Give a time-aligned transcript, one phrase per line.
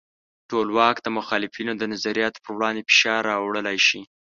[0.49, 4.01] ټولواک د مخالفینو د نظریاتو پر وړاندې فشار راوړلی شي.